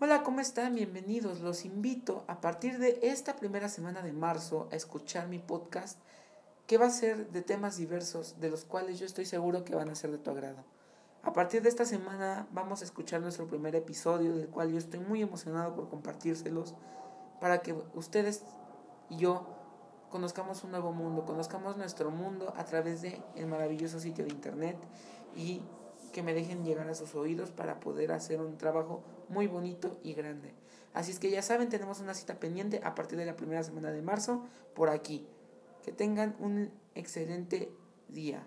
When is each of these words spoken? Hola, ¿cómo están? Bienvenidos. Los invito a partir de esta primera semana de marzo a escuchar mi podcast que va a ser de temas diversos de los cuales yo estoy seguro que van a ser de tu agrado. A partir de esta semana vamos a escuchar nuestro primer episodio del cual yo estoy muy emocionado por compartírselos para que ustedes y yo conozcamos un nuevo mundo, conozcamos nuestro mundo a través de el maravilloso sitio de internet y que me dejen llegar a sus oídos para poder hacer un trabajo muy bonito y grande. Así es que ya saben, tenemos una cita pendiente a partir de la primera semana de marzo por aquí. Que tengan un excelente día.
Hola, 0.00 0.22
¿cómo 0.22 0.38
están? 0.38 0.76
Bienvenidos. 0.76 1.40
Los 1.40 1.64
invito 1.64 2.22
a 2.28 2.40
partir 2.40 2.78
de 2.78 3.00
esta 3.02 3.34
primera 3.34 3.68
semana 3.68 4.00
de 4.00 4.12
marzo 4.12 4.68
a 4.70 4.76
escuchar 4.76 5.26
mi 5.26 5.40
podcast 5.40 5.98
que 6.68 6.78
va 6.78 6.86
a 6.86 6.90
ser 6.90 7.32
de 7.32 7.42
temas 7.42 7.78
diversos 7.78 8.38
de 8.38 8.48
los 8.48 8.64
cuales 8.64 9.00
yo 9.00 9.06
estoy 9.06 9.26
seguro 9.26 9.64
que 9.64 9.74
van 9.74 9.88
a 9.88 9.96
ser 9.96 10.12
de 10.12 10.18
tu 10.18 10.30
agrado. 10.30 10.62
A 11.24 11.32
partir 11.32 11.62
de 11.62 11.68
esta 11.68 11.84
semana 11.84 12.46
vamos 12.52 12.80
a 12.80 12.84
escuchar 12.84 13.20
nuestro 13.22 13.48
primer 13.48 13.74
episodio 13.74 14.36
del 14.36 14.46
cual 14.46 14.70
yo 14.70 14.78
estoy 14.78 15.00
muy 15.00 15.20
emocionado 15.20 15.74
por 15.74 15.88
compartírselos 15.88 16.76
para 17.40 17.62
que 17.62 17.74
ustedes 17.94 18.44
y 19.10 19.16
yo 19.16 19.48
conozcamos 20.10 20.62
un 20.62 20.70
nuevo 20.70 20.92
mundo, 20.92 21.26
conozcamos 21.26 21.76
nuestro 21.76 22.12
mundo 22.12 22.54
a 22.56 22.64
través 22.64 23.02
de 23.02 23.20
el 23.34 23.48
maravilloso 23.48 23.98
sitio 23.98 24.24
de 24.24 24.30
internet 24.30 24.76
y 25.34 25.60
que 26.18 26.24
me 26.24 26.34
dejen 26.34 26.64
llegar 26.64 26.88
a 26.88 26.96
sus 26.96 27.14
oídos 27.14 27.52
para 27.52 27.78
poder 27.78 28.10
hacer 28.10 28.40
un 28.40 28.58
trabajo 28.58 29.04
muy 29.28 29.46
bonito 29.46 30.00
y 30.02 30.14
grande. 30.14 30.52
Así 30.92 31.12
es 31.12 31.20
que 31.20 31.30
ya 31.30 31.42
saben, 31.42 31.68
tenemos 31.68 32.00
una 32.00 32.12
cita 32.12 32.40
pendiente 32.40 32.80
a 32.82 32.96
partir 32.96 33.16
de 33.16 33.24
la 33.24 33.36
primera 33.36 33.62
semana 33.62 33.92
de 33.92 34.02
marzo 34.02 34.44
por 34.74 34.88
aquí. 34.88 35.28
Que 35.84 35.92
tengan 35.92 36.34
un 36.40 36.72
excelente 36.96 37.70
día. 38.08 38.42